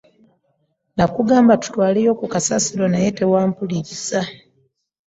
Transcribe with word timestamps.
Nakugamba 0.95 1.53
tutwaleyo 1.63 2.11
kasasiro 2.31 2.85
naye 2.91 3.09
tewampuliriza. 3.17 4.19